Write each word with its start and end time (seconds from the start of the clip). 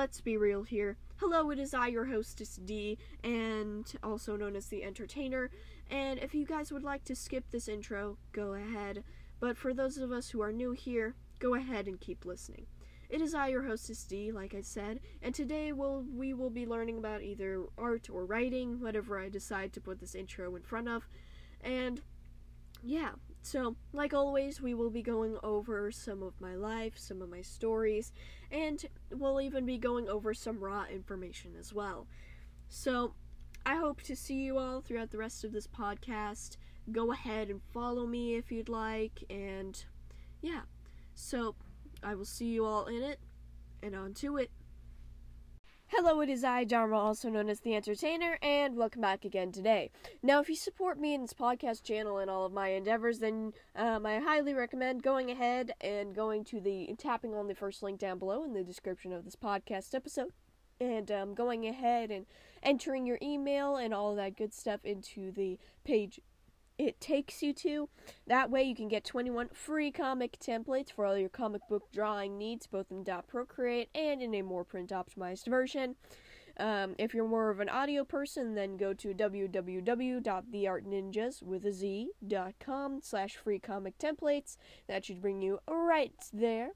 let's 0.00 0.22
be 0.22 0.38
real 0.38 0.62
here. 0.62 0.96
Hello, 1.16 1.50
it 1.50 1.58
is 1.58 1.74
I, 1.74 1.88
your 1.88 2.06
hostess 2.06 2.56
D, 2.56 2.96
and 3.22 3.84
also 4.02 4.34
known 4.34 4.56
as 4.56 4.68
the 4.68 4.82
entertainer. 4.82 5.50
And 5.90 6.18
if 6.20 6.34
you 6.34 6.46
guys 6.46 6.72
would 6.72 6.82
like 6.82 7.04
to 7.04 7.14
skip 7.14 7.44
this 7.50 7.68
intro, 7.68 8.16
go 8.32 8.54
ahead. 8.54 9.04
But 9.40 9.58
for 9.58 9.74
those 9.74 9.98
of 9.98 10.10
us 10.10 10.30
who 10.30 10.40
are 10.40 10.52
new 10.52 10.72
here, 10.72 11.16
go 11.38 11.54
ahead 11.54 11.86
and 11.86 12.00
keep 12.00 12.24
listening. 12.24 12.64
It 13.10 13.20
is 13.20 13.34
I, 13.34 13.48
your 13.48 13.64
hostess 13.64 14.02
D, 14.04 14.32
like 14.32 14.54
I 14.54 14.62
said, 14.62 15.00
and 15.20 15.34
today 15.34 15.70
we'll, 15.70 16.06
we 16.10 16.32
will 16.32 16.48
be 16.48 16.64
learning 16.64 16.96
about 16.96 17.20
either 17.20 17.66
art 17.76 18.08
or 18.10 18.24
writing, 18.24 18.80
whatever 18.80 19.20
I 19.20 19.28
decide 19.28 19.74
to 19.74 19.82
put 19.82 20.00
this 20.00 20.14
intro 20.14 20.56
in 20.56 20.62
front 20.62 20.88
of. 20.88 21.06
And 21.60 22.00
yeah, 22.82 23.10
so 23.42 23.76
like 23.92 24.12
always, 24.12 24.60
we 24.60 24.74
will 24.74 24.90
be 24.90 25.02
going 25.02 25.38
over 25.42 25.90
some 25.90 26.22
of 26.22 26.40
my 26.40 26.54
life, 26.54 26.94
some 26.96 27.22
of 27.22 27.30
my 27.30 27.42
stories, 27.42 28.12
and 28.50 28.84
we'll 29.10 29.40
even 29.40 29.64
be 29.64 29.78
going 29.78 30.08
over 30.08 30.34
some 30.34 30.60
raw 30.60 30.84
information 30.84 31.52
as 31.58 31.72
well. 31.72 32.06
So 32.68 33.14
I 33.64 33.76
hope 33.76 34.02
to 34.02 34.16
see 34.16 34.34
you 34.34 34.58
all 34.58 34.80
throughout 34.80 35.10
the 35.10 35.18
rest 35.18 35.44
of 35.44 35.52
this 35.52 35.66
podcast. 35.66 36.56
Go 36.92 37.12
ahead 37.12 37.48
and 37.48 37.60
follow 37.72 38.06
me 38.06 38.34
if 38.34 38.50
you'd 38.52 38.68
like, 38.68 39.24
and 39.30 39.82
yeah. 40.40 40.62
So 41.14 41.54
I 42.02 42.14
will 42.14 42.24
see 42.24 42.46
you 42.46 42.64
all 42.64 42.86
in 42.86 43.02
it, 43.02 43.20
and 43.82 43.94
on 43.94 44.14
to 44.14 44.36
it. 44.36 44.50
Hello, 45.92 46.20
it 46.20 46.28
is 46.28 46.44
I, 46.44 46.62
Dharma, 46.62 46.96
also 46.96 47.28
known 47.28 47.48
as 47.48 47.60
the 47.60 47.74
Entertainer, 47.74 48.38
and 48.42 48.76
welcome 48.76 49.00
back 49.00 49.24
again 49.24 49.50
today. 49.50 49.90
Now, 50.22 50.38
if 50.40 50.48
you 50.48 50.54
support 50.54 51.00
me 51.00 51.14
in 51.14 51.22
this 51.22 51.32
podcast 51.32 51.82
channel 51.82 52.18
and 52.18 52.30
all 52.30 52.46
of 52.46 52.52
my 52.52 52.68
endeavors, 52.68 53.18
then 53.18 53.54
um, 53.74 54.06
I 54.06 54.20
highly 54.20 54.54
recommend 54.54 55.02
going 55.02 55.32
ahead 55.32 55.72
and 55.80 56.14
going 56.14 56.44
to 56.44 56.60
the 56.60 56.94
tapping 56.96 57.34
on 57.34 57.48
the 57.48 57.56
first 57.56 57.82
link 57.82 57.98
down 57.98 58.20
below 58.20 58.44
in 58.44 58.52
the 58.52 58.62
description 58.62 59.12
of 59.12 59.24
this 59.24 59.34
podcast 59.34 59.92
episode, 59.92 60.30
and 60.80 61.10
um, 61.10 61.34
going 61.34 61.66
ahead 61.66 62.12
and 62.12 62.24
entering 62.62 63.04
your 63.04 63.18
email 63.20 63.74
and 63.74 63.92
all 63.92 64.14
that 64.14 64.36
good 64.36 64.54
stuff 64.54 64.84
into 64.84 65.32
the 65.32 65.58
page 65.82 66.20
it 66.80 67.00
takes 67.00 67.42
you 67.42 67.52
to. 67.52 67.88
That 68.26 68.50
way, 68.50 68.62
you 68.62 68.74
can 68.74 68.88
get 68.88 69.04
21 69.04 69.50
free 69.52 69.90
comic 69.90 70.38
templates 70.40 70.90
for 70.90 71.04
all 71.04 71.14
your 71.16 71.28
comic 71.28 71.60
book 71.68 71.92
drawing 71.92 72.38
needs, 72.38 72.66
both 72.66 72.90
in 72.90 73.04
Procreate 73.28 73.90
and 73.94 74.22
in 74.22 74.34
a 74.34 74.40
more 74.42 74.64
print 74.64 74.88
optimized 74.90 75.46
version. 75.46 75.96
Um, 76.58 76.94
if 76.98 77.14
you're 77.14 77.28
more 77.28 77.50
of 77.50 77.60
an 77.60 77.68
audio 77.68 78.02
person, 78.04 78.54
then 78.54 78.78
go 78.78 78.94
to 78.94 79.12
www.theartninjas 79.14 81.42
with 81.42 81.66
a 81.66 81.72
z.com 81.72 83.00
slash 83.02 83.36
free 83.36 83.58
comic 83.58 83.98
templates. 83.98 84.56
That 84.88 85.04
should 85.04 85.20
bring 85.20 85.42
you 85.42 85.58
right 85.68 86.14
there. 86.32 86.70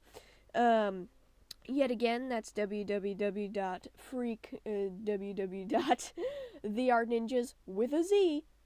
Um, 0.55 1.09
yet 1.67 1.91
again, 1.91 2.29
that's 2.29 2.53
www.freak 2.53 4.61
uh, 4.67 4.69
www.theartninjas 4.69 7.55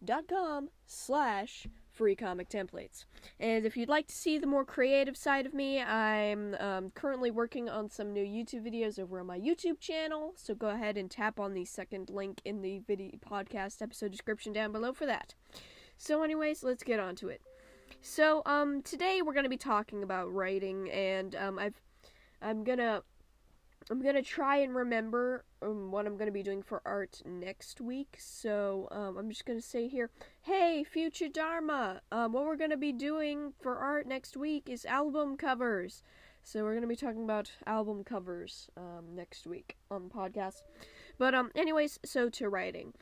with 0.01 0.09
a 0.09 0.13
z 0.13 0.15
dot 0.15 0.29
com 0.29 0.69
slash 0.87 1.67
free 1.93 2.15
comic 2.15 2.49
templates. 2.49 3.07
And 3.41 3.67
if 3.67 3.77
you'd 3.77 3.89
like 3.89 4.07
to 4.07 4.15
see 4.15 4.39
the 4.39 4.47
more 4.47 4.65
creative 4.65 5.17
side 5.17 5.47
of 5.47 5.55
me, 5.55 5.83
I'm 5.83 6.55
um, 6.61 6.91
currently 6.91 7.33
working 7.33 7.69
on 7.69 7.91
some 7.91 8.13
new 8.13 8.25
YouTube 8.25 8.65
videos 8.65 9.01
over 9.01 9.19
on 9.19 9.27
my 9.27 9.39
YouTube 9.39 9.81
channel. 9.81 10.33
So 10.37 10.55
go 10.55 10.69
ahead 10.69 10.97
and 10.97 11.11
tap 11.11 11.41
on 11.41 11.55
the 11.55 11.65
second 11.65 12.09
link 12.09 12.41
in 12.45 12.63
the 12.63 12.79
video 12.87 13.19
podcast 13.19 13.83
episode 13.83 14.13
description 14.13 14.53
down 14.53 14.71
below 14.71 14.93
for 14.93 15.07
that. 15.07 15.35
So, 15.97 16.23
anyways, 16.23 16.63
let's 16.63 16.85
get 16.85 17.01
on 17.01 17.17
to 17.17 17.29
it. 17.29 17.43
So, 18.01 18.43
um, 18.47 18.83
today 18.83 19.21
we're 19.21 19.35
gonna 19.35 19.49
be 19.49 19.57
talking 19.57 20.05
about 20.05 20.33
writing, 20.33 20.89
and 20.93 21.35
um, 21.35 21.59
I've 21.59 21.83
I'm 22.41 22.63
gonna 22.63 23.03
I'm 23.91 24.03
gonna 24.03 24.23
try 24.23 24.59
and 24.59 24.75
remember 24.75 25.45
um, 25.63 25.91
what 25.91 26.07
I'm 26.07 26.17
gonna 26.17 26.31
be 26.31 26.43
doing 26.43 26.63
for 26.63 26.83
art 26.85 27.23
next 27.25 27.81
week. 27.81 28.17
So 28.19 28.89
um, 28.91 29.17
I'm 29.17 29.31
just 29.31 29.47
gonna 29.47 29.63
say 29.63 29.89
here, 29.89 30.11
hey, 30.43 30.85
future 30.85 31.29
Dharma, 31.29 32.03
um, 32.13 32.33
what 32.33 32.45
we're 32.45 32.57
gonna 32.57 32.77
be 32.77 32.93
doing 32.93 33.55
for 33.61 33.77
art 33.77 34.07
next 34.07 34.37
week 34.37 34.69
is 34.69 34.85
album 34.85 35.37
covers. 35.37 36.03
So 36.43 36.63
we're 36.65 36.75
gonna 36.75 36.87
be 36.87 36.97
talking 36.97 37.25
about 37.25 37.51
album 37.67 38.05
covers 38.05 38.69
um, 38.77 39.15
next 39.15 39.47
week 39.47 39.77
on 39.91 40.05
the 40.05 40.11
podcast. 40.11 40.63
But 41.19 41.35
um, 41.35 41.51
anyways, 41.55 41.99
so 42.05 42.29
to 42.29 42.49
writing. 42.49 42.93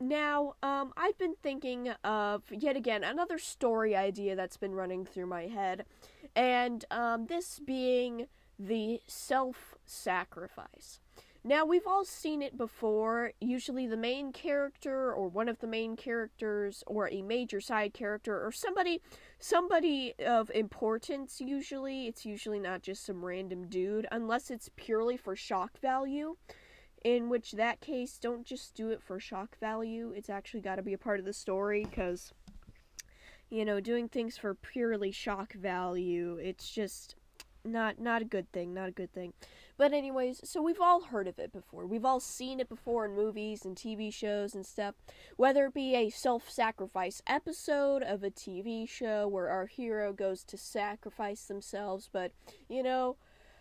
Now, 0.00 0.54
um, 0.62 0.92
I've 0.96 1.16
been 1.18 1.36
thinking 1.42 1.88
of 2.02 2.42
yet 2.50 2.76
again 2.76 3.04
another 3.04 3.38
story 3.38 3.94
idea 3.94 4.36
that's 4.36 4.56
been 4.56 4.74
running 4.74 5.06
through 5.06 5.26
my 5.26 5.46
head, 5.46 5.86
and 6.34 6.84
um, 6.90 7.26
this 7.26 7.60
being 7.64 8.26
the 8.58 9.00
self 9.06 9.74
sacrifice. 9.84 11.00
Now, 11.46 11.66
we've 11.66 11.86
all 11.86 12.06
seen 12.06 12.40
it 12.40 12.56
before. 12.56 13.32
Usually, 13.38 13.86
the 13.86 13.98
main 13.98 14.32
character, 14.32 15.12
or 15.12 15.28
one 15.28 15.46
of 15.50 15.58
the 15.58 15.66
main 15.66 15.94
characters, 15.94 16.82
or 16.86 17.10
a 17.10 17.20
major 17.20 17.60
side 17.60 17.92
character, 17.92 18.42
or 18.42 18.50
somebody, 18.50 19.02
somebody 19.38 20.14
of 20.24 20.50
importance. 20.54 21.42
Usually, 21.42 22.06
it's 22.06 22.24
usually 22.24 22.58
not 22.58 22.80
just 22.80 23.04
some 23.04 23.22
random 23.22 23.68
dude, 23.68 24.06
unless 24.10 24.50
it's 24.50 24.70
purely 24.74 25.18
for 25.18 25.36
shock 25.36 25.78
value. 25.80 26.36
In 27.04 27.28
which 27.28 27.52
that 27.52 27.82
case, 27.82 28.16
don't 28.16 28.46
just 28.46 28.74
do 28.74 28.88
it 28.88 29.02
for 29.02 29.20
shock 29.20 29.58
value. 29.60 30.14
It's 30.16 30.30
actually 30.30 30.62
got 30.62 30.76
to 30.76 30.82
be 30.82 30.94
a 30.94 30.98
part 30.98 31.20
of 31.20 31.26
the 31.26 31.34
story, 31.34 31.84
because, 31.84 32.32
you 33.50 33.66
know, 33.66 33.80
doing 33.80 34.08
things 34.08 34.38
for 34.38 34.54
purely 34.54 35.12
shock 35.12 35.52
value, 35.52 36.38
it's 36.40 36.70
just 36.70 37.16
not 37.64 37.98
not 37.98 38.22
a 38.22 38.26
good 38.26 38.50
thing, 38.52 38.74
not 38.74 38.88
a 38.88 38.92
good 38.92 39.12
thing. 39.12 39.32
But 39.76 39.92
anyways, 39.92 40.40
so 40.44 40.62
we've 40.62 40.80
all 40.80 41.02
heard 41.02 41.26
of 41.26 41.38
it 41.38 41.52
before. 41.52 41.86
We've 41.86 42.04
all 42.04 42.20
seen 42.20 42.60
it 42.60 42.68
before 42.68 43.06
in 43.06 43.16
movies 43.16 43.64
and 43.64 43.74
TV 43.76 44.12
shows 44.12 44.54
and 44.54 44.64
stuff. 44.64 44.94
Whether 45.36 45.66
it 45.66 45.74
be 45.74 45.96
a 45.96 46.10
self-sacrifice 46.10 47.22
episode 47.26 48.02
of 48.02 48.22
a 48.22 48.30
TV 48.30 48.88
show 48.88 49.26
where 49.26 49.48
our 49.48 49.66
hero 49.66 50.12
goes 50.12 50.44
to 50.44 50.56
sacrifice 50.56 51.46
themselves, 51.46 52.08
but 52.12 52.32
you 52.68 52.82
know, 52.82 53.16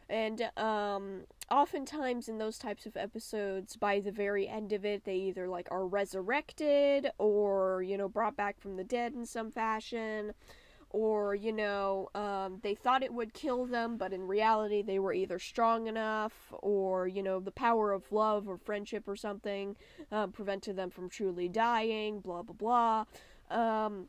and 0.10 0.50
um 0.58 1.22
oftentimes 1.50 2.28
in 2.28 2.38
those 2.38 2.58
types 2.58 2.86
of 2.86 2.98
episodes 2.98 3.76
by 3.76 4.00
the 4.00 4.12
very 4.12 4.48
end 4.48 4.74
of 4.74 4.86
it 4.86 5.04
they 5.06 5.16
either 5.16 5.48
like 5.48 5.68
are 5.72 5.86
resurrected 5.86 7.10
or 7.18 7.84
you 7.84 7.98
know 7.98 8.10
brought 8.10 8.36
back 8.36 8.60
from 8.60 8.76
the 8.76 8.84
dead 8.84 9.14
in 9.14 9.26
some 9.26 9.52
fashion 9.52 10.34
or 10.94 11.36
you 11.36 11.52
know 11.52 12.08
um, 12.16 12.60
they 12.62 12.76
thought 12.76 13.04
it 13.04 13.14
would 13.14 13.34
kill 13.34 13.66
them 13.66 13.98
but 13.98 14.14
in 14.14 14.26
reality 14.26 14.82
they 14.82 15.00
were 15.00 15.12
either 15.12 15.40
strong 15.40 15.88
enough 15.88 16.54
or 16.62 17.08
you 17.08 17.22
know 17.22 17.40
the 17.40 17.52
power 17.52 17.92
of 17.92 18.12
love 18.12 18.48
or 18.48 18.58
friendship 18.58 19.08
or 19.08 19.16
something 19.16 19.76
um, 20.12 20.32
prevented 20.32 20.76
them 20.76 20.90
from 20.90 21.10
truly 21.10 21.50
dying 21.50 22.20
blah 22.22 22.42
blah 22.42 22.56
blah. 22.56 23.06
Um, 23.50 24.08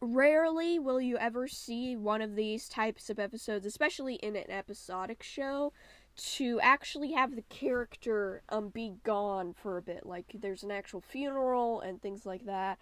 rarely 0.00 0.78
will 0.78 1.00
you 1.00 1.16
ever 1.16 1.48
see 1.48 1.96
one 1.96 2.20
of 2.20 2.36
these 2.36 2.68
types 2.68 3.08
of 3.08 3.18
episodes 3.18 3.64
especially 3.64 4.16
in 4.16 4.36
an 4.36 4.50
episodic 4.50 5.22
show 5.22 5.72
to 6.16 6.60
actually 6.60 7.12
have 7.12 7.34
the 7.34 7.42
character 7.42 8.42
um 8.48 8.68
be 8.68 8.94
gone 9.02 9.52
for 9.52 9.76
a 9.76 9.82
bit. 9.82 10.06
Like 10.06 10.26
there's 10.34 10.62
an 10.62 10.70
actual 10.70 11.00
funeral 11.00 11.80
and 11.80 12.00
things 12.00 12.24
like 12.24 12.44
that. 12.46 12.78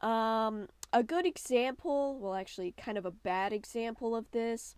Um 0.00 0.68
a 0.96 1.02
good 1.02 1.26
example, 1.26 2.18
well, 2.18 2.34
actually, 2.34 2.72
kind 2.72 2.96
of 2.96 3.04
a 3.04 3.10
bad 3.10 3.52
example 3.52 4.16
of 4.16 4.30
this 4.30 4.74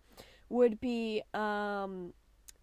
would 0.49 0.81
be 0.81 1.23
um, 1.33 2.11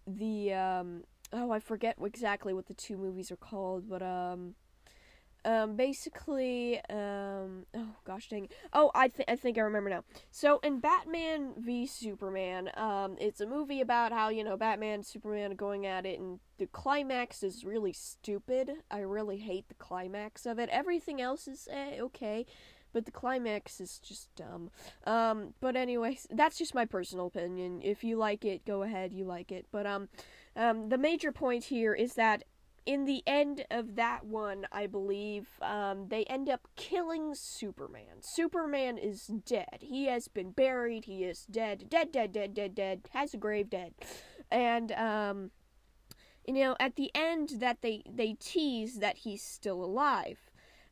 the 0.05 0.53
um, 0.53 1.03
oh, 1.33 1.49
I 1.49 1.59
forget 1.59 1.95
exactly 1.99 2.53
what 2.53 2.67
the 2.67 2.75
two 2.75 2.97
movies 2.97 3.31
are 3.31 3.37
called, 3.37 3.89
but 3.89 4.03
um, 4.03 4.53
um, 5.43 5.75
basically, 5.75 6.79
um, 6.91 7.65
oh 7.73 7.95
gosh 8.05 8.29
dang, 8.29 8.47
oh, 8.73 8.91
I 8.93 9.07
think 9.07 9.27
I 9.27 9.35
think 9.35 9.57
I 9.57 9.61
remember 9.61 9.89
now. 9.89 10.03
So 10.29 10.59
in 10.59 10.79
Batman 10.79 11.53
v 11.57 11.87
Superman, 11.87 12.69
um, 12.77 13.15
it's 13.19 13.41
a 13.41 13.47
movie 13.47 13.81
about 13.81 14.11
how 14.11 14.29
you 14.29 14.43
know 14.43 14.55
Batman 14.55 15.01
Superman 15.01 15.53
are 15.53 15.55
going 15.55 15.87
at 15.87 16.05
it, 16.05 16.19
and 16.19 16.39
the 16.59 16.67
climax 16.67 17.41
is 17.41 17.65
really 17.65 17.93
stupid. 17.93 18.71
I 18.91 18.99
really 18.99 19.37
hate 19.37 19.67
the 19.67 19.73
climax 19.73 20.45
of 20.45 20.59
it. 20.59 20.69
Everything 20.69 21.19
else 21.19 21.47
is 21.47 21.67
eh, 21.71 21.99
okay 22.01 22.45
but 22.97 23.05
the 23.05 23.11
climax 23.11 23.79
is 23.79 23.99
just 23.99 24.35
dumb. 24.35 24.71
Um, 25.05 25.53
but 25.59 25.75
anyways, 25.75 26.25
that's 26.31 26.57
just 26.57 26.73
my 26.73 26.83
personal 26.83 27.27
opinion. 27.27 27.79
If 27.83 28.03
you 28.03 28.17
like 28.17 28.43
it, 28.43 28.65
go 28.65 28.81
ahead, 28.81 29.13
you 29.13 29.23
like 29.23 29.51
it. 29.51 29.67
But 29.71 29.85
um, 29.85 30.09
um, 30.55 30.89
the 30.89 30.97
major 30.97 31.31
point 31.31 31.65
here 31.65 31.93
is 31.93 32.15
that 32.15 32.41
in 32.87 33.05
the 33.05 33.21
end 33.27 33.65
of 33.69 33.97
that 33.97 34.25
one, 34.25 34.65
I 34.71 34.87
believe, 34.87 35.47
um, 35.61 36.07
they 36.07 36.23
end 36.23 36.49
up 36.49 36.67
killing 36.75 37.35
Superman. 37.35 38.21
Superman 38.21 38.97
is 38.97 39.27
dead. 39.27 39.77
He 39.81 40.05
has 40.05 40.27
been 40.27 40.49
buried. 40.49 41.05
He 41.05 41.23
is 41.23 41.45
dead. 41.45 41.85
Dead, 41.89 42.11
dead, 42.11 42.31
dead, 42.31 42.55
dead, 42.55 42.73
dead. 42.73 43.01
Has 43.11 43.35
a 43.35 43.37
grave 43.37 43.69
dead. 43.69 43.93
And, 44.49 44.91
um, 44.93 45.51
you 46.47 46.55
know, 46.55 46.75
at 46.79 46.95
the 46.95 47.11
end 47.13 47.57
that 47.59 47.83
they, 47.83 48.01
they 48.11 48.37
tease 48.39 48.97
that 48.97 49.17
he's 49.17 49.43
still 49.43 49.83
alive. 49.83 50.46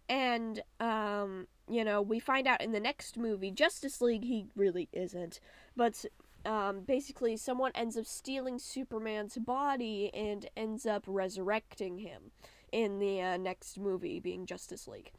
And, 0.08 0.62
um, 0.80 1.48
you 1.68 1.84
know, 1.84 2.02
we 2.02 2.20
find 2.20 2.48
out 2.48 2.62
in 2.62 2.72
the 2.72 2.80
next 2.80 3.18
movie, 3.18 3.52
Justice 3.52 4.02
League, 4.02 4.24
he 4.24 4.48
really 4.56 4.88
isn't. 4.94 5.40
But 5.76 6.06
um, 6.46 6.82
basically 6.82 7.38
someone 7.38 7.72
ends 7.74 7.98
up 7.98 8.06
stealing 8.06 8.60
Superman's 8.60 9.38
body 9.38 10.12
and 10.14 10.48
ends 10.56 10.86
up 10.86 11.04
resurrecting 11.08 11.98
him 12.00 12.32
in 12.72 13.00
the 13.00 13.22
uh, 13.22 13.38
next 13.38 13.80
movie, 13.80 14.20
being 14.20 14.46
Justice 14.46 14.88
League. 14.88 15.12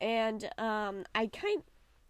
And 0.00 0.48
um, 0.58 1.04
I 1.14 1.26
kind 1.26 1.62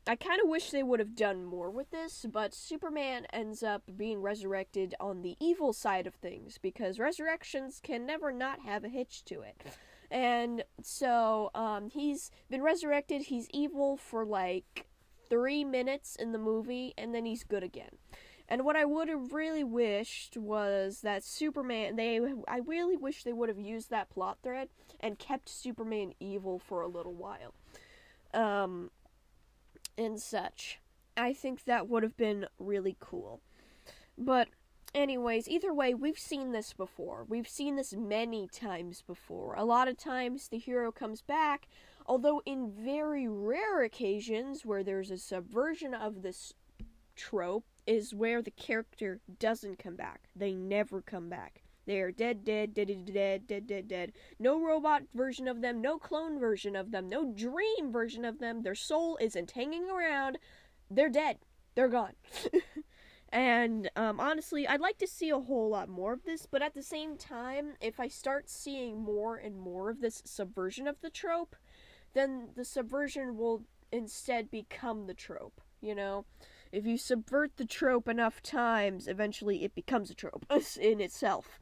I 0.07 0.17
kind 0.17 0.41
of 0.43 0.49
wish 0.49 0.71
they 0.71 0.83
would 0.83 1.01
have 1.01 1.15
done 1.15 1.45
more 1.45 1.71
with 1.71 1.91
this, 1.91 2.25
but 2.33 2.55
Superman 2.55 3.27
ends 3.31 3.63
up 3.63 3.83
being 3.95 4.23
resurrected 4.23 4.95
on 4.99 5.21
the 5.21 5.37
evil 5.39 5.75
side 5.75 6.07
of 6.07 6.15
things 6.15 6.57
because 6.57 6.99
resurrections 6.99 7.79
can 7.83 8.07
never 8.07 8.33
not 8.33 8.61
have 8.61 8.85
a 8.85 8.89
hitch 8.89 9.23
to 9.27 9.43
it. 9.43 9.63
And 10.11 10.65
so 10.83 11.51
um, 11.55 11.91
he's 11.91 12.31
been 12.51 12.63
resurrected. 12.63 13.23
He's 13.23 13.49
evil 13.53 13.97
for 13.97 14.25
like 14.25 14.87
three 15.29 15.65
minutes 15.65 16.17
in 16.17 16.33
the 16.33 16.39
movie, 16.39 16.95
and 16.97 17.15
then 17.15 17.27
he's 17.27 17.45
good 17.45 17.63
again. 17.63 17.91
And 18.49 18.65
what 18.65 18.77
I 18.77 18.87
would 18.87 19.09
have 19.09 19.33
really 19.33 19.65
wished 19.65 20.37
was 20.39 21.03
that 21.03 21.23
Superman 21.23 21.97
they 21.97 22.19
I 22.49 22.61
really 22.65 22.97
wish 22.97 23.23
they 23.23 23.33
would 23.35 23.51
have 23.51 23.61
used 23.61 23.91
that 23.91 24.09
plot 24.09 24.39
thread 24.43 24.71
and 25.01 25.19
kept 25.19 25.51
Superman 25.51 26.15
evil 26.19 26.59
for 26.59 26.81
a 26.81 26.89
little 26.89 27.13
while. 27.13 27.53
Um 28.33 28.91
and 29.99 30.19
such. 30.19 30.81
I 31.17 31.35
think 31.35 31.65
that 31.65 31.89
would 31.89 32.03
have 32.03 32.17
been 32.17 32.47
really 32.59 32.97
cool. 33.01 33.43
But 34.17 34.49
anyways, 34.95 35.49
either 35.49 35.73
way, 35.73 35.95
we've 35.95 36.19
seen 36.19 36.53
this 36.53 36.73
before. 36.73 37.25
We've 37.29 37.49
seen 37.49 37.77
this 37.77 37.95
many 37.95 38.49
times 38.49 39.03
before. 39.07 39.55
A 39.55 39.65
lot 39.65 39.89
of 39.89 39.97
times 39.97 40.49
the 40.49 40.59
hero 40.59 40.93
comes 40.93 41.23
back, 41.23 41.69
although 42.07 42.43
in 42.47 42.71
very 42.71 43.29
rare 43.29 43.83
occasions 43.83 44.65
where 44.65 44.83
there's 44.83 45.11
a 45.11 45.19
subversion 45.19 45.95
of 45.95 46.23
this 46.23 46.53
trope 47.17 47.65
is 47.87 48.15
where 48.15 48.43
the 48.43 48.51
character 48.51 49.21
doesn't 49.39 49.79
come 49.79 49.97
back. 49.97 50.29
They 50.37 50.53
never 50.53 51.01
come 51.01 51.29
back. 51.29 51.63
They 51.87 52.01
are 52.01 52.13
dead, 52.13 52.45
dead, 52.45 52.75
dead, 52.75 52.89
dead, 52.89 53.07
dead, 53.15 53.47
dead, 53.47 53.67
dead, 53.67 53.89
dead. 53.89 54.13
No 54.39 54.61
robot 54.61 55.05
version 55.15 55.49
of 55.49 55.63
them, 55.63 55.81
no 55.81 55.99
clone 55.99 56.39
version 56.39 56.77
of 56.77 56.91
them, 56.91 57.09
no 57.09 57.33
dream 57.33 57.91
version 57.91 58.27
of 58.27 58.41
them. 58.41 58.63
Their 58.63 58.75
soul 58.75 59.17
isn't 59.23 59.53
hanging 59.53 59.89
around. 59.89 60.39
They're 60.91 61.09
dead. 61.09 61.39
They're 61.75 61.89
gone. 61.89 62.13
and 63.31 63.91
um, 63.97 64.21
honestly, 64.21 64.67
I'd 64.67 64.81
like 64.81 64.99
to 64.99 65.07
see 65.07 65.31
a 65.31 65.39
whole 65.39 65.71
lot 65.71 65.89
more 65.89 66.13
of 66.13 66.25
this, 66.25 66.47
but 66.47 66.63
at 66.63 66.75
the 66.75 66.83
same 66.83 67.17
time, 67.17 67.75
if 67.81 68.01
I 68.01 68.09
start 68.09 68.49
seeing 68.49 69.03
more 69.03 69.37
and 69.37 69.59
more 69.59 69.91
of 69.91 70.01
this 70.01 70.23
subversion 70.25 70.87
of 70.89 71.01
the 71.01 71.11
trope, 71.11 71.57
then 72.15 72.49
the 72.57 72.65
subversion 72.65 73.37
will 73.37 73.63
instead 73.93 74.51
become 74.51 75.07
the 75.07 75.15
trope, 75.15 75.61
you 75.81 75.95
know? 75.95 76.25
if 76.73 76.87
you 76.87 76.99
subvert 76.99 77.57
the 77.57 77.65
trope 77.65 78.09
enough 78.09 78.43
times, 78.43 79.09
eventually 79.09 79.65
it 79.65 79.75
becomes 79.75 80.11
a 80.11 80.15
trope 80.15 80.47
in 80.81 81.01
itself. 81.01 81.61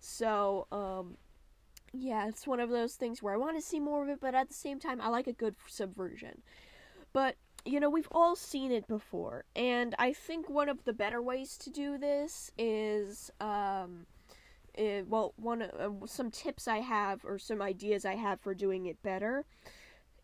So, 0.00 0.66
um, 0.72 1.16
yeah, 1.92 2.28
it's 2.28 2.46
one 2.46 2.60
of 2.60 2.70
those 2.70 2.94
things 2.94 3.22
where 3.22 3.34
I 3.34 3.38
want 3.38 3.56
to 3.56 3.62
see 3.62 3.80
more 3.80 4.02
of 4.02 4.08
it, 4.08 4.20
but 4.20 4.34
at 4.34 4.48
the 4.48 4.54
same 4.54 4.78
time, 4.78 5.00
I 5.00 5.08
like 5.08 5.26
a 5.26 5.32
good 5.32 5.56
subversion. 5.66 6.42
But, 7.12 7.36
you 7.68 7.80
know, 7.80 7.90
we've 7.90 8.08
all 8.12 8.34
seen 8.34 8.72
it 8.72 8.88
before, 8.88 9.44
and 9.54 9.94
I 9.98 10.12
think 10.14 10.48
one 10.48 10.68
of 10.68 10.84
the 10.84 10.92
better 10.94 11.20
ways 11.20 11.58
to 11.58 11.70
do 11.70 11.98
this 11.98 12.50
is, 12.56 13.30
um, 13.40 14.06
it, 14.74 14.82
eh, 14.82 15.02
well, 15.06 15.34
one 15.36 15.62
uh, 15.62 16.06
some 16.06 16.30
tips 16.30 16.66
I 16.66 16.78
have 16.78 17.24
or 17.24 17.38
some 17.38 17.60
ideas 17.60 18.06
I 18.06 18.14
have 18.14 18.40
for 18.40 18.54
doing 18.54 18.86
it 18.86 19.02
better 19.02 19.44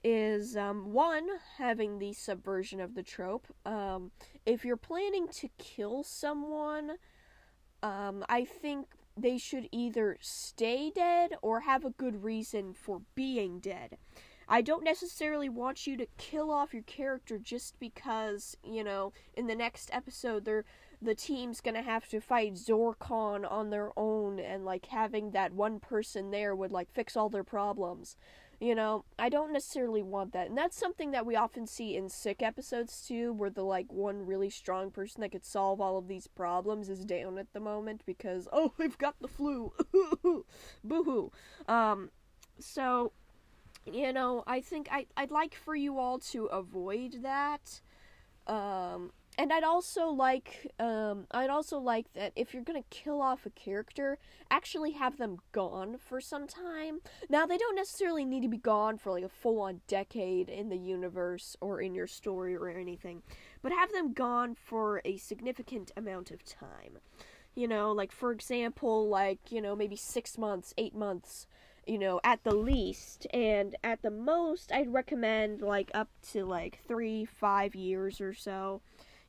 is 0.02 0.56
um, 0.56 0.92
one 0.92 1.26
having 1.58 1.98
the 1.98 2.12
subversion 2.12 2.80
of 2.80 2.94
the 2.94 3.02
trope. 3.02 3.46
Um, 3.66 4.10
if 4.46 4.64
you're 4.64 4.76
planning 4.76 5.28
to 5.28 5.48
kill 5.58 6.02
someone, 6.02 6.92
um, 7.82 8.24
I 8.28 8.44
think 8.44 8.86
they 9.16 9.38
should 9.38 9.68
either 9.70 10.16
stay 10.20 10.90
dead 10.94 11.34
or 11.42 11.60
have 11.60 11.84
a 11.84 11.90
good 11.90 12.24
reason 12.24 12.72
for 12.74 13.02
being 13.14 13.60
dead. 13.60 13.98
I 14.48 14.62
don't 14.62 14.84
necessarily 14.84 15.48
want 15.48 15.86
you 15.86 15.96
to 15.96 16.06
kill 16.18 16.50
off 16.50 16.74
your 16.74 16.82
character 16.82 17.38
just 17.38 17.78
because, 17.78 18.56
you 18.62 18.84
know, 18.84 19.12
in 19.34 19.46
the 19.46 19.54
next 19.54 19.90
episode 19.92 20.44
they're 20.44 20.64
the 21.02 21.14
team's 21.14 21.60
gonna 21.60 21.82
have 21.82 22.08
to 22.08 22.20
fight 22.20 22.54
Zorkon 22.54 23.50
on 23.50 23.70
their 23.70 23.90
own 23.96 24.38
and 24.40 24.64
like 24.64 24.86
having 24.86 25.32
that 25.32 25.52
one 25.52 25.78
person 25.78 26.30
there 26.30 26.54
would 26.54 26.72
like 26.72 26.90
fix 26.92 27.16
all 27.16 27.28
their 27.28 27.44
problems. 27.44 28.16
You 28.60 28.74
know, 28.74 29.04
I 29.18 29.28
don't 29.28 29.52
necessarily 29.52 30.02
want 30.02 30.32
that. 30.32 30.48
And 30.48 30.56
that's 30.56 30.78
something 30.78 31.10
that 31.10 31.26
we 31.26 31.36
often 31.36 31.66
see 31.66 31.96
in 31.96 32.08
sick 32.08 32.42
episodes 32.42 33.04
too, 33.06 33.32
where 33.32 33.50
the 33.50 33.64
like 33.64 33.92
one 33.92 34.24
really 34.24 34.48
strong 34.48 34.90
person 34.90 35.20
that 35.20 35.32
could 35.32 35.44
solve 35.44 35.80
all 35.80 35.98
of 35.98 36.08
these 36.08 36.26
problems 36.28 36.88
is 36.88 37.04
down 37.04 37.36
at 37.36 37.52
the 37.52 37.60
moment 37.60 38.02
because 38.06 38.48
oh, 38.52 38.72
I've 38.78 38.98
got 38.98 39.16
the 39.20 39.28
flu. 39.28 39.72
Boo-hoo. 40.84 41.32
Um 41.68 42.10
so 42.58 43.12
you 43.86 44.12
know, 44.12 44.44
I 44.46 44.60
think 44.60 44.88
I 44.90 45.06
I'd 45.16 45.30
like 45.30 45.54
for 45.54 45.74
you 45.74 45.98
all 45.98 46.18
to 46.30 46.46
avoid 46.46 47.22
that. 47.22 47.80
Um 48.46 49.12
and 49.36 49.52
I'd 49.52 49.64
also 49.64 50.08
like 50.08 50.72
um, 50.78 51.26
I'd 51.30 51.50
also 51.50 51.78
like 51.78 52.12
that 52.14 52.32
if 52.36 52.54
you're 52.54 52.62
gonna 52.62 52.84
kill 52.90 53.20
off 53.20 53.46
a 53.46 53.50
character, 53.50 54.18
actually 54.50 54.92
have 54.92 55.18
them 55.18 55.38
gone 55.52 55.96
for 55.98 56.20
some 56.20 56.46
time. 56.46 57.00
Now 57.28 57.46
they 57.46 57.58
don't 57.58 57.74
necessarily 57.74 58.24
need 58.24 58.42
to 58.42 58.48
be 58.48 58.58
gone 58.58 58.96
for 58.98 59.10
like 59.10 59.24
a 59.24 59.28
full 59.28 59.60
on 59.60 59.80
decade 59.88 60.48
in 60.48 60.68
the 60.68 60.76
universe 60.76 61.56
or 61.60 61.80
in 61.80 61.94
your 61.94 62.06
story 62.06 62.54
or 62.54 62.68
anything, 62.68 63.22
but 63.62 63.72
have 63.72 63.92
them 63.92 64.12
gone 64.12 64.54
for 64.54 65.02
a 65.04 65.16
significant 65.16 65.90
amount 65.96 66.30
of 66.30 66.44
time. 66.44 66.98
You 67.54 67.68
know, 67.68 67.92
like 67.92 68.12
for 68.12 68.30
example, 68.32 69.08
like 69.08 69.50
you 69.50 69.60
know 69.60 69.74
maybe 69.74 69.96
six 69.96 70.38
months, 70.38 70.74
eight 70.78 70.94
months. 70.94 71.46
You 71.86 71.98
know, 71.98 72.20
at 72.24 72.44
the 72.44 72.54
least, 72.54 73.26
and 73.32 73.76
at 73.84 74.02
the 74.02 74.10
most, 74.10 74.72
I'd 74.72 74.92
recommend 74.92 75.60
like 75.60 75.90
up 75.94 76.08
to 76.32 76.44
like 76.44 76.80
three, 76.86 77.24
five 77.24 77.74
years 77.74 78.20
or 78.20 78.32
so. 78.32 78.80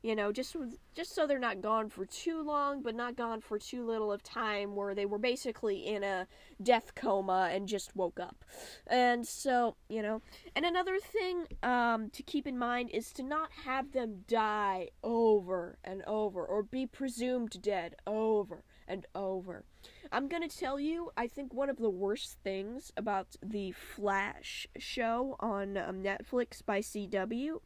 You 0.06 0.16
know 0.16 0.32
just 0.32 0.56
just 0.94 1.16
so 1.16 1.26
they're 1.26 1.40
not 1.40 1.64
gone 1.64 1.90
for 1.90 2.06
too 2.06 2.44
long 2.44 2.84
but 2.84 2.94
not 2.94 3.16
gone 3.16 3.42
for 3.42 3.58
too 3.58 3.84
little 3.84 4.12
of 4.12 4.22
time 4.22 4.76
where 4.76 4.94
they 4.94 5.08
were 5.08 5.18
basically 5.18 5.78
in 5.78 6.04
a 6.04 6.28
death 6.62 6.94
coma 6.94 7.50
and 7.52 7.68
just 7.68 7.96
woke 7.96 8.20
up. 8.20 8.46
And 8.86 9.26
so 9.28 9.78
you 9.90 10.04
know 10.04 10.22
and 10.56 10.64
another 10.64 11.00
thing 11.00 11.48
um, 11.64 12.12
to 12.12 12.22
keep 12.22 12.46
in 12.46 12.56
mind 12.56 12.92
is 12.92 13.12
to 13.14 13.24
not 13.24 13.50
have 13.66 13.94
them 13.94 14.26
die 14.28 14.90
over 15.04 15.80
and 15.84 16.04
over 16.06 16.46
or 16.46 16.62
be 16.62 16.86
presumed 16.86 17.60
dead 17.64 17.96
over 18.06 18.64
and 18.88 19.06
over 19.16 19.64
i'm 20.12 20.28
to 20.48 20.58
tell 20.58 20.80
you 20.80 21.12
i 21.18 21.28
think 21.28 21.54
one 21.54 21.70
of 21.70 21.78
the 21.78 21.90
worst 21.90 22.38
things 22.44 22.92
about 22.98 23.36
the 23.44 23.72
flash 23.72 24.68
show 24.78 25.36
on 25.40 25.78
um, 25.78 26.04
netflix 26.04 26.66
by 26.66 26.80
cw 26.80 27.60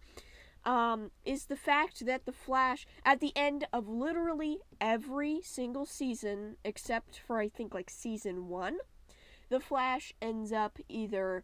um, 0.65 1.11
is 1.25 1.45
the 1.45 1.55
fact 1.55 2.05
that 2.05 2.25
the 2.25 2.31
Flash, 2.31 2.85
at 3.05 3.19
the 3.19 3.31
end 3.35 3.65
of 3.71 3.87
literally 3.87 4.59
every 4.81 5.41
single 5.41 5.85
season, 5.85 6.57
except 6.63 7.19
for 7.25 7.39
I 7.39 7.49
think 7.49 7.73
like 7.73 7.89
season 7.89 8.47
one, 8.47 8.77
the 9.49 9.59
Flash 9.59 10.13
ends 10.21 10.51
up 10.51 10.77
either. 10.87 11.43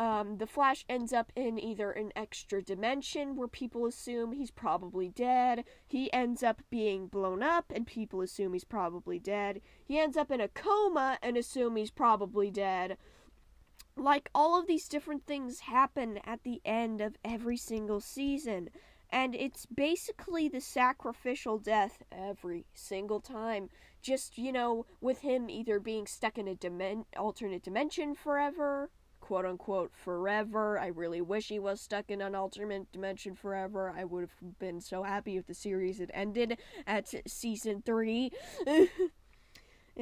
Um, 0.00 0.38
the 0.38 0.46
Flash 0.46 0.86
ends 0.88 1.12
up 1.12 1.30
in 1.36 1.58
either 1.58 1.90
an 1.90 2.10
extra 2.16 2.62
dimension 2.62 3.36
where 3.36 3.46
people 3.46 3.84
assume 3.84 4.32
he's 4.32 4.50
probably 4.50 5.10
dead. 5.10 5.64
He 5.86 6.10
ends 6.10 6.42
up 6.42 6.62
being 6.70 7.06
blown 7.06 7.42
up 7.42 7.70
and 7.74 7.86
people 7.86 8.22
assume 8.22 8.54
he's 8.54 8.64
probably 8.64 9.18
dead. 9.18 9.60
He 9.84 9.98
ends 9.98 10.16
up 10.16 10.30
in 10.30 10.40
a 10.40 10.48
coma 10.48 11.18
and 11.22 11.36
assume 11.36 11.76
he's 11.76 11.90
probably 11.90 12.50
dead 12.50 12.96
like 13.96 14.30
all 14.34 14.58
of 14.58 14.66
these 14.66 14.88
different 14.88 15.26
things 15.26 15.60
happen 15.60 16.18
at 16.24 16.42
the 16.42 16.62
end 16.64 17.02
of 17.02 17.16
every 17.22 17.56
single 17.56 18.00
season 18.00 18.70
and 19.10 19.34
it's 19.34 19.66
basically 19.66 20.48
the 20.48 20.60
sacrificial 20.60 21.58
death 21.58 22.02
every 22.10 22.64
single 22.72 23.20
time 23.20 23.68
just 24.00 24.38
you 24.38 24.52
know 24.52 24.86
with 25.00 25.18
him 25.18 25.50
either 25.50 25.78
being 25.78 26.06
stuck 26.06 26.38
in 26.38 26.48
a 26.48 26.54
dimen- 26.54 27.04
alternate 27.16 27.62
dimension 27.62 28.14
forever 28.14 28.88
quote 29.30 29.46
unquote 29.46 29.92
forever 29.94 30.76
i 30.80 30.88
really 30.88 31.20
wish 31.20 31.50
he 31.50 31.60
was 31.60 31.80
stuck 31.80 32.10
in 32.10 32.20
an 32.20 32.34
alternate 32.34 32.90
dimension 32.90 33.32
forever 33.32 33.94
i 33.96 34.04
would 34.04 34.22
have 34.22 34.58
been 34.58 34.80
so 34.80 35.04
happy 35.04 35.36
if 35.36 35.46
the 35.46 35.54
series 35.54 36.00
had 36.00 36.10
ended 36.12 36.58
at 36.84 37.14
season 37.30 37.80
3 37.86 38.32
it 38.66 38.88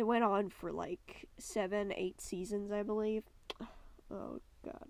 went 0.07 0.25
on 0.25 0.49
for 0.49 0.73
like 0.73 1.29
7 1.37 1.93
8 1.95 2.19
seasons 2.23 2.73
i 2.73 2.83
believe 2.83 3.25
Oh 4.11 4.41
god. 4.65 4.89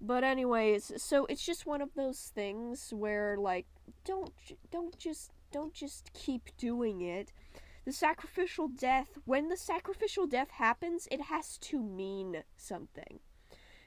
But 0.00 0.24
anyways, 0.24 0.92
so 0.96 1.26
it's 1.26 1.44
just 1.44 1.66
one 1.66 1.82
of 1.82 1.90
those 1.94 2.32
things 2.34 2.90
where 2.94 3.36
like 3.36 3.66
don't 4.06 4.32
don't 4.70 4.96
just 4.98 5.30
don't 5.52 5.74
just 5.74 6.10
keep 6.14 6.56
doing 6.56 7.02
it. 7.02 7.32
The 7.84 7.92
sacrificial 7.92 8.68
death, 8.68 9.18
when 9.26 9.50
the 9.50 9.58
sacrificial 9.58 10.26
death 10.26 10.52
happens, 10.52 11.06
it 11.10 11.22
has 11.22 11.58
to 11.58 11.82
mean 11.82 12.44
something. 12.56 13.20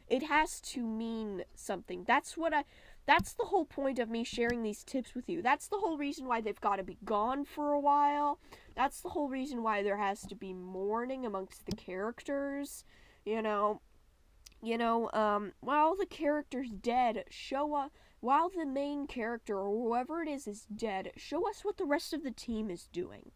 It 0.07 0.23
has 0.23 0.61
to 0.61 0.81
mean 0.83 1.43
something. 1.53 2.03
That's 2.05 2.37
what 2.37 2.53
I 2.53 2.63
That's 3.05 3.33
the 3.33 3.45
whole 3.45 3.65
point 3.65 3.99
of 3.99 4.09
me 4.09 4.23
sharing 4.23 4.63
these 4.63 4.83
tips 4.83 5.13
with 5.13 5.29
you. 5.29 5.41
That's 5.41 5.67
the 5.67 5.77
whole 5.77 5.97
reason 5.97 6.27
why 6.27 6.41
they've 6.41 6.59
got 6.59 6.77
to 6.77 6.83
be 6.83 6.97
gone 7.03 7.45
for 7.45 7.73
a 7.73 7.79
while. 7.79 8.39
That's 8.75 9.01
the 9.01 9.09
whole 9.09 9.29
reason 9.29 9.63
why 9.63 9.83
there 9.83 9.97
has 9.97 10.21
to 10.27 10.35
be 10.35 10.53
mourning 10.53 11.25
amongst 11.25 11.65
the 11.65 11.75
characters. 11.75 12.83
You 13.25 13.41
know, 13.41 13.81
you 14.61 14.77
know, 14.77 15.09
um, 15.11 15.53
while 15.59 15.95
the 15.95 16.05
character's 16.05 16.69
dead, 16.69 17.25
show 17.29 17.75
us 17.75 17.91
while 18.19 18.49
the 18.49 18.65
main 18.65 19.05
character 19.05 19.59
or 19.59 19.69
whoever 19.69 20.23
it 20.23 20.27
is 20.27 20.47
is 20.47 20.65
dead, 20.75 21.11
show 21.15 21.47
us 21.47 21.63
what 21.63 21.77
the 21.77 21.85
rest 21.85 22.13
of 22.13 22.23
the 22.23 22.31
team 22.31 22.71
is 22.71 22.87
doing. 22.91 23.31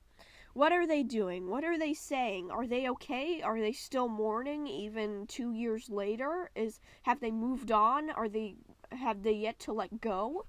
What 0.53 0.73
are 0.73 0.85
they 0.85 1.03
doing? 1.03 1.49
What 1.49 1.63
are 1.63 1.79
they 1.79 1.93
saying? 1.93 2.51
Are 2.51 2.67
they 2.67 2.89
okay? 2.89 3.41
Are 3.41 3.59
they 3.59 3.71
still 3.71 4.09
mourning 4.09 4.67
even 4.67 5.25
2 5.27 5.53
years 5.53 5.89
later? 5.89 6.51
Is 6.55 6.79
have 7.03 7.21
they 7.21 7.31
moved 7.31 7.71
on? 7.71 8.09
Are 8.09 8.27
they 8.27 8.55
have 8.91 9.23
they 9.23 9.33
yet 9.33 9.59
to 9.59 9.73
let 9.73 10.01
go? 10.01 10.45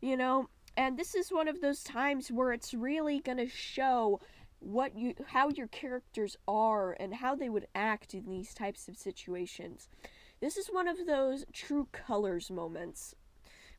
You 0.00 0.16
know, 0.16 0.48
and 0.76 0.98
this 0.98 1.14
is 1.14 1.30
one 1.30 1.48
of 1.48 1.60
those 1.60 1.84
times 1.84 2.30
where 2.30 2.52
it's 2.52 2.74
really 2.74 3.20
going 3.20 3.38
to 3.38 3.48
show 3.48 4.20
what 4.58 4.98
you 4.98 5.14
how 5.26 5.48
your 5.50 5.68
characters 5.68 6.36
are 6.48 6.96
and 6.98 7.14
how 7.14 7.36
they 7.36 7.48
would 7.48 7.68
act 7.74 8.14
in 8.14 8.28
these 8.28 8.52
types 8.52 8.88
of 8.88 8.96
situations. 8.96 9.88
This 10.40 10.56
is 10.56 10.68
one 10.68 10.88
of 10.88 11.06
those 11.06 11.44
true 11.52 11.88
colors 11.92 12.50
moments 12.50 13.14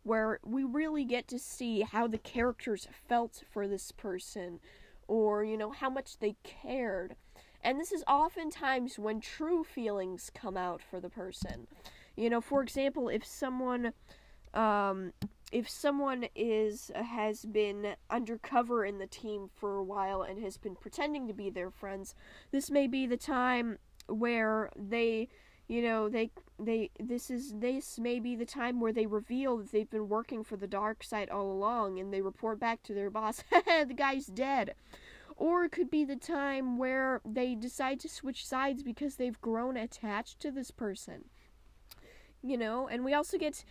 where 0.03 0.39
we 0.45 0.63
really 0.63 1.03
get 1.03 1.27
to 1.27 1.37
see 1.37 1.81
how 1.81 2.07
the 2.07 2.17
characters 2.17 2.87
felt 3.09 3.43
for 3.51 3.67
this 3.67 3.91
person 3.91 4.59
or, 5.07 5.43
you 5.43 5.57
know, 5.57 5.71
how 5.71 5.89
much 5.89 6.19
they 6.19 6.35
cared. 6.43 7.15
And 7.61 7.79
this 7.79 7.91
is 7.91 8.03
oftentimes 8.07 8.99
when 8.99 9.19
true 9.19 9.63
feelings 9.63 10.31
come 10.33 10.57
out 10.57 10.81
for 10.81 10.99
the 10.99 11.09
person. 11.09 11.67
You 12.15 12.29
know, 12.29 12.41
for 12.41 12.61
example, 12.61 13.09
if 13.09 13.25
someone 13.25 13.93
um 14.53 15.11
if 15.51 15.69
someone 15.69 16.27
is 16.35 16.91
has 16.95 17.45
been 17.45 17.95
undercover 18.09 18.85
in 18.85 18.97
the 18.97 19.07
team 19.07 19.49
for 19.53 19.75
a 19.77 19.83
while 19.83 20.21
and 20.21 20.41
has 20.43 20.57
been 20.57 20.75
pretending 20.75 21.27
to 21.27 21.33
be 21.33 21.49
their 21.49 21.71
friends, 21.71 22.15
this 22.51 22.69
may 22.69 22.87
be 22.87 23.05
the 23.05 23.17
time 23.17 23.77
where 24.07 24.71
they 24.75 25.29
you 25.67 25.81
know 25.81 26.09
they 26.09 26.31
they 26.59 26.89
this 26.99 27.29
is 27.29 27.53
this 27.55 27.99
may 27.99 28.19
be 28.19 28.35
the 28.35 28.45
time 28.45 28.79
where 28.79 28.93
they 28.93 29.05
reveal 29.05 29.57
that 29.57 29.71
they've 29.71 29.89
been 29.89 30.09
working 30.09 30.43
for 30.43 30.55
the 30.55 30.67
dark 30.67 31.03
side 31.03 31.29
all 31.29 31.51
along 31.51 31.99
and 31.99 32.13
they 32.13 32.21
report 32.21 32.59
back 32.59 32.81
to 32.83 32.93
their 32.93 33.09
boss 33.09 33.43
the 33.51 33.93
guy's 33.95 34.27
dead. 34.27 34.73
Or 35.39 35.65
it 35.65 35.71
could 35.71 35.91
be 35.91 36.03
the 36.03 36.15
time 36.15 36.79
where 36.79 37.21
they 37.23 37.53
decide 37.53 37.99
to 37.99 38.09
switch 38.09 38.43
sides 38.43 38.81
because 38.81 39.17
they've 39.17 39.39
grown 39.39 39.77
attached 39.77 40.39
to 40.39 40.49
this 40.51 40.71
person 40.71 41.25
you 42.41 42.57
know? 42.57 42.87
And 42.87 43.03
we 43.03 43.13
also 43.13 43.37
get 43.37 43.63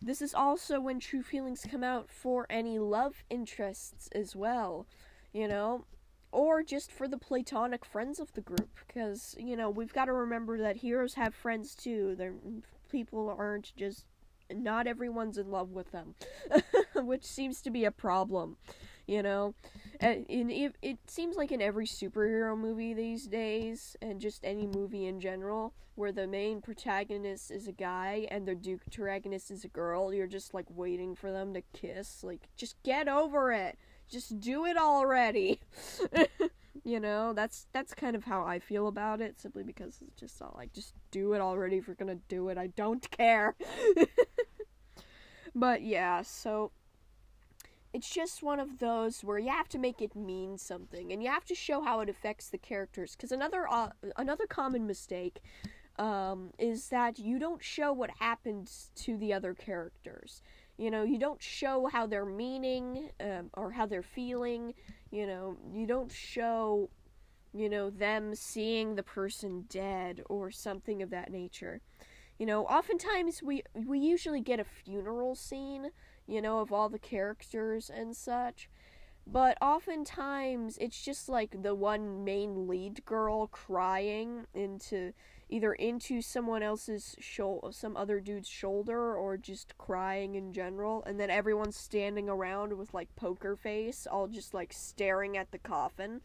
this 0.00 0.20
is 0.20 0.34
also 0.34 0.80
when 0.80 0.98
true 0.98 1.22
feelings 1.22 1.66
come 1.70 1.84
out 1.84 2.10
for 2.10 2.46
any 2.50 2.78
love 2.78 3.22
interests 3.30 4.08
as 4.12 4.34
well 4.34 4.86
you 5.32 5.46
know 5.46 5.84
or 6.32 6.62
just 6.62 6.90
for 6.90 7.06
the 7.06 7.18
platonic 7.18 7.84
friends 7.84 8.18
of 8.18 8.32
the 8.32 8.40
group 8.40 8.70
because 8.86 9.36
you 9.38 9.56
know 9.56 9.70
we've 9.70 9.92
got 9.92 10.06
to 10.06 10.12
remember 10.12 10.58
that 10.58 10.76
heroes 10.76 11.14
have 11.14 11.34
friends 11.34 11.74
too. 11.74 12.14
They 12.16 12.30
people 12.90 13.34
aren't 13.36 13.72
just 13.76 14.06
not 14.52 14.86
everyone's 14.86 15.38
in 15.38 15.50
love 15.50 15.70
with 15.70 15.92
them 15.92 16.14
which 16.94 17.24
seems 17.24 17.62
to 17.62 17.70
be 17.70 17.86
a 17.86 17.90
problem 17.90 18.56
you 19.06 19.22
know? 19.22 19.54
And 20.00 20.26
it, 20.28 20.74
it 20.82 20.98
seems 21.06 21.36
like 21.36 21.52
in 21.52 21.62
every 21.62 21.86
superhero 21.86 22.58
movie 22.58 22.92
these 22.92 23.26
days 23.26 23.96
and 24.02 24.20
just 24.20 24.44
any 24.44 24.66
movie 24.66 25.06
in 25.06 25.20
general 25.20 25.74
where 25.94 26.10
the 26.10 26.26
main 26.26 26.60
protagonist 26.60 27.50
is 27.50 27.68
a 27.68 27.72
guy 27.72 28.26
and 28.30 28.48
the 28.48 28.54
duke 28.54 28.80
protagonist 28.80 29.50
is 29.50 29.62
a 29.62 29.68
girl 29.68 30.12
you're 30.12 30.26
just 30.26 30.54
like 30.54 30.64
waiting 30.70 31.14
for 31.14 31.30
them 31.30 31.52
to 31.52 31.60
kiss 31.74 32.24
like 32.24 32.48
just 32.56 32.82
get 32.82 33.08
over 33.08 33.52
it 33.52 33.78
just 34.12 34.38
do 34.38 34.66
it 34.66 34.76
already. 34.76 35.60
you 36.84 37.00
know, 37.00 37.32
that's 37.32 37.66
that's 37.72 37.94
kind 37.94 38.14
of 38.14 38.24
how 38.24 38.44
I 38.44 38.58
feel 38.58 38.86
about 38.86 39.20
it, 39.20 39.40
simply 39.40 39.64
because 39.64 39.98
it's 40.06 40.20
just 40.20 40.40
all 40.40 40.54
like 40.56 40.72
just 40.72 40.94
do 41.10 41.32
it 41.32 41.40
already 41.40 41.78
if 41.78 41.86
you're 41.86 41.96
gonna 41.96 42.18
do 42.28 42.48
it. 42.48 42.58
I 42.58 42.68
don't 42.68 43.10
care. 43.10 43.56
but 45.54 45.82
yeah, 45.82 46.22
so 46.22 46.70
it's 47.92 48.08
just 48.08 48.42
one 48.42 48.58
of 48.60 48.78
those 48.78 49.22
where 49.22 49.38
you 49.38 49.50
have 49.50 49.68
to 49.68 49.78
make 49.78 50.00
it 50.00 50.16
mean 50.16 50.56
something 50.56 51.12
and 51.12 51.22
you 51.22 51.28
have 51.28 51.44
to 51.44 51.54
show 51.54 51.82
how 51.82 52.00
it 52.00 52.08
affects 52.08 52.48
the 52.48 52.58
characters 52.58 53.14
because 53.14 53.32
another 53.32 53.66
uh, 53.70 53.90
another 54.16 54.46
common 54.46 54.86
mistake 54.86 55.42
um, 55.98 56.52
is 56.58 56.88
that 56.88 57.18
you 57.18 57.38
don't 57.38 57.62
show 57.62 57.92
what 57.92 58.10
happens 58.18 58.90
to 58.94 59.16
the 59.16 59.32
other 59.32 59.52
characters 59.52 60.42
you 60.76 60.90
know, 60.90 61.02
you 61.02 61.18
don't 61.18 61.42
show 61.42 61.88
how 61.92 62.06
they're 62.06 62.24
meaning 62.24 63.10
um, 63.20 63.50
or 63.54 63.70
how 63.72 63.86
they're 63.86 64.02
feeling. 64.02 64.74
You 65.10 65.26
know, 65.26 65.56
you 65.72 65.86
don't 65.86 66.10
show, 66.10 66.88
you 67.52 67.68
know, 67.68 67.90
them 67.90 68.34
seeing 68.34 68.94
the 68.94 69.02
person 69.02 69.66
dead 69.68 70.22
or 70.28 70.50
something 70.50 71.02
of 71.02 71.10
that 71.10 71.30
nature. 71.30 71.80
You 72.38 72.46
know, 72.46 72.64
oftentimes 72.64 73.42
we 73.42 73.62
we 73.74 73.98
usually 73.98 74.40
get 74.40 74.58
a 74.58 74.64
funeral 74.64 75.34
scene, 75.34 75.90
you 76.26 76.40
know, 76.40 76.60
of 76.60 76.72
all 76.72 76.88
the 76.88 76.98
characters 76.98 77.90
and 77.90 78.16
such. 78.16 78.68
But 79.26 79.56
oftentimes 79.62 80.78
it's 80.78 81.00
just 81.00 81.28
like 81.28 81.62
the 81.62 81.74
one 81.74 82.24
main 82.24 82.66
lead 82.66 83.04
girl 83.04 83.46
crying 83.46 84.46
into 84.54 85.12
either 85.52 85.74
into 85.74 86.22
someone 86.22 86.62
else's 86.62 87.14
shoulder, 87.20 87.70
some 87.70 87.94
other 87.94 88.20
dude's 88.20 88.48
shoulder, 88.48 89.14
or 89.14 89.36
just 89.36 89.76
crying 89.76 90.34
in 90.34 90.52
general, 90.52 91.04
and 91.04 91.20
then 91.20 91.28
everyone's 91.28 91.76
standing 91.76 92.28
around 92.28 92.76
with 92.78 92.94
like 92.94 93.14
poker 93.16 93.54
face, 93.54 94.06
all 94.10 94.26
just 94.26 94.54
like 94.54 94.72
staring 94.72 95.36
at 95.36 95.50
the 95.52 95.58
coffin. 95.58 96.22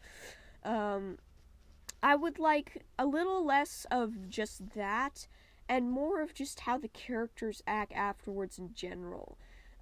Um, 0.64 1.18
I 2.02 2.14
would 2.14 2.38
like 2.38 2.84
a 2.98 3.04
little 3.04 3.44
less 3.44 3.86
of 3.90 4.30
just 4.30 4.74
that, 4.74 5.28
and 5.68 5.90
more 5.90 6.22
of 6.22 6.32
just 6.32 6.60
how 6.60 6.78
the 6.78 6.88
characters 6.88 7.62
act 7.66 7.92
afterwards 7.92 8.58
in 8.58 8.72
general. 8.72 9.36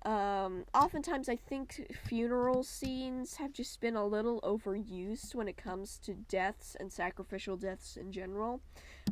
Um, 0.04 0.64
oftentimes, 0.72 1.28
I 1.28 1.36
think 1.36 1.96
funeral 2.04 2.62
scenes 2.62 3.36
have 3.36 3.52
just 3.52 3.80
been 3.80 3.96
a 3.96 4.06
little 4.06 4.40
overused 4.42 5.34
when 5.34 5.48
it 5.48 5.56
comes 5.56 5.98
to 6.04 6.14
deaths 6.14 6.76
and 6.78 6.92
sacrificial 6.92 7.56
deaths 7.56 7.96
in 7.96 8.12
general. 8.12 8.60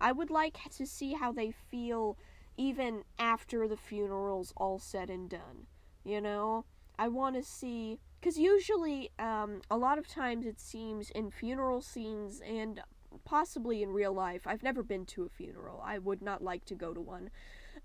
I 0.01 0.13
would 0.13 0.31
like 0.31 0.59
to 0.77 0.87
see 0.87 1.15
how 1.15 1.33
they 1.33 1.51
feel 1.51 2.17
even 2.57 3.03
after 3.19 3.67
the 3.67 3.77
funeral's 3.77 4.53
all 4.57 4.79
said 4.79 5.11
and 5.11 5.29
done. 5.29 5.67
You 6.05 6.21
know? 6.21 6.65
I 6.99 7.09
want 7.09 7.37
to 7.37 7.43
see. 7.43 7.99
Because 8.21 8.39
usually, 8.39 9.11
um, 9.19 9.61
a 9.71 9.77
lot 9.77 9.99
of 9.99 10.09
times 10.09 10.47
it 10.47 10.61
seems 10.61 11.11
in 11.11 11.31
funeral 11.31 11.83
scenes 11.83 12.41
and 12.41 12.81
possibly 13.25 13.83
in 13.83 13.91
real 13.91 14.13
life, 14.13 14.47
I've 14.47 14.63
never 14.63 14.83
been 14.83 15.05
to 15.07 15.25
a 15.25 15.29
funeral. 15.29 15.83
I 15.85 15.99
would 15.99 16.23
not 16.23 16.43
like 16.43 16.65
to 16.67 16.75
go 16.75 16.95
to 16.95 17.01
one. 17.01 17.31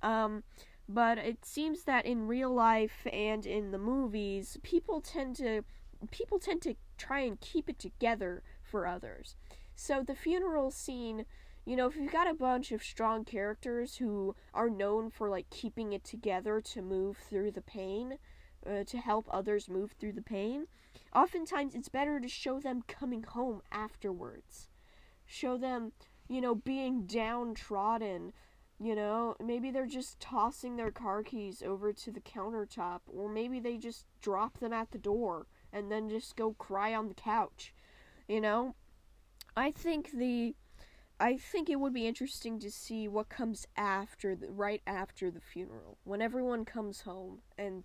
Um, 0.01 0.43
but 0.87 1.17
it 1.17 1.45
seems 1.45 1.83
that 1.83 2.05
in 2.05 2.27
real 2.27 2.53
life 2.53 3.05
and 3.11 3.45
in 3.45 3.71
the 3.71 3.77
movies, 3.77 4.57
people 4.63 5.01
tend 5.01 5.35
to 5.37 5.63
people 6.11 6.39
tend 6.39 6.61
to 6.61 6.75
try 6.97 7.19
and 7.19 7.39
keep 7.41 7.69
it 7.69 7.77
together 7.77 8.41
for 8.63 8.87
others. 8.87 9.35
So 9.75 10.01
the 10.01 10.15
funeral 10.15 10.71
scene 10.71 11.25
you 11.65 11.75
know, 11.75 11.87
if 11.87 11.95
you've 11.95 12.11
got 12.11 12.29
a 12.29 12.33
bunch 12.33 12.71
of 12.71 12.81
strong 12.81 13.23
characters 13.25 13.97
who 13.97 14.35
are 14.53 14.69
known 14.69 15.09
for 15.09 15.29
like 15.29 15.49
keeping 15.49 15.93
it 15.93 16.03
together 16.03 16.61
to 16.61 16.81
move 16.81 17.17
through 17.17 17.51
the 17.51 17.61
pain, 17.61 18.17
uh, 18.65 18.83
to 18.85 18.97
help 18.97 19.27
others 19.29 19.69
move 19.69 19.91
through 19.91 20.13
the 20.13 20.21
pain, 20.21 20.67
oftentimes 21.15 21.75
it's 21.75 21.89
better 21.89 22.19
to 22.19 22.27
show 22.27 22.59
them 22.59 22.83
coming 22.87 23.23
home 23.23 23.61
afterwards. 23.71 24.67
Show 25.25 25.57
them, 25.57 25.91
you 26.27 26.41
know, 26.41 26.55
being 26.55 27.05
downtrodden. 27.05 28.33
You 28.81 28.95
know, 28.95 29.35
maybe 29.43 29.71
they're 29.71 29.85
just 29.85 30.19
tossing 30.19 30.77
their 30.77 30.91
car 30.91 31.21
keys 31.21 31.61
over 31.61 31.91
to 31.91 32.11
the 32.11 32.21
countertop, 32.21 33.01
or 33.07 33.29
maybe 33.29 33.59
they 33.59 33.77
just 33.77 34.05
drop 34.21 34.59
them 34.59 34.71
at 34.71 34.91
the 34.91 34.97
door 34.97 35.47
and 35.73 35.91
then 35.91 36.09
just 36.09 36.35
go 36.35 36.53
cry 36.53 36.95
on 36.95 37.09
the 37.09 37.13
couch. 37.13 37.73
You 38.27 38.39
know, 38.39 38.75
I 39.55 39.71
think 39.71 40.11
the 40.11 40.55
I 41.19 41.35
think 41.35 41.69
it 41.69 41.79
would 41.79 41.93
be 41.93 42.07
interesting 42.07 42.59
to 42.59 42.71
see 42.71 43.07
what 43.07 43.27
comes 43.27 43.67
after 43.75 44.35
the 44.35 44.49
right 44.49 44.81
after 44.87 45.29
the 45.29 45.41
funeral 45.41 45.97
when 46.03 46.21
everyone 46.21 46.63
comes 46.63 47.01
home 47.01 47.39
and 47.57 47.83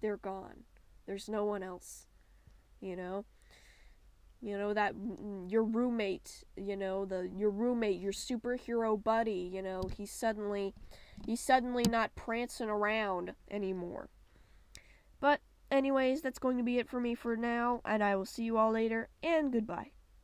they're 0.00 0.18
gone. 0.18 0.64
There's 1.06 1.28
no 1.28 1.44
one 1.44 1.62
else. 1.62 2.06
You 2.80 2.96
know? 2.96 3.24
You 4.42 4.56
know 4.56 4.72
that 4.72 4.94
mm, 4.94 5.20
mm, 5.20 5.52
your 5.52 5.64
roommate, 5.64 6.44
you 6.56 6.74
know, 6.74 7.04
the 7.04 7.30
your 7.36 7.50
roommate, 7.50 8.00
your 8.00 8.12
superhero 8.12 9.02
buddy, 9.02 9.50
you 9.52 9.60
know, 9.60 9.82
he's 9.94 10.10
suddenly 10.10 10.74
he's 11.26 11.40
suddenly 11.40 11.84
not 11.88 12.14
prancing 12.14 12.70
around 12.70 13.34
anymore. 13.50 14.08
But 15.20 15.40
anyways, 15.70 16.22
that's 16.22 16.38
going 16.38 16.56
to 16.56 16.62
be 16.62 16.78
it 16.78 16.88
for 16.88 17.00
me 17.00 17.14
for 17.14 17.36
now, 17.36 17.82
and 17.84 18.02
I 18.02 18.16
will 18.16 18.24
see 18.24 18.44
you 18.44 18.56
all 18.56 18.72
later 18.72 19.10
and 19.22 19.52
goodbye. 19.52 19.90